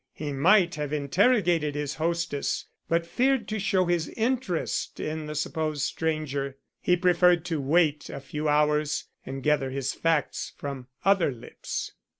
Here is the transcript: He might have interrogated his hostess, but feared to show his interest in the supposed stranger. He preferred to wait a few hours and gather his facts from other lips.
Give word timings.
He 0.13 0.33
might 0.33 0.73
have 0.73 0.91
interrogated 0.91 1.75
his 1.75 1.93
hostess, 2.01 2.65
but 2.89 3.05
feared 3.05 3.47
to 3.49 3.59
show 3.59 3.85
his 3.85 4.07
interest 4.07 4.99
in 4.99 5.27
the 5.27 5.35
supposed 5.35 5.83
stranger. 5.83 6.57
He 6.81 6.97
preferred 6.97 7.45
to 7.45 7.61
wait 7.61 8.09
a 8.09 8.19
few 8.19 8.49
hours 8.49 9.03
and 9.27 9.43
gather 9.43 9.69
his 9.69 9.93
facts 9.93 10.53
from 10.57 10.87
other 11.05 11.31
lips. 11.31 11.91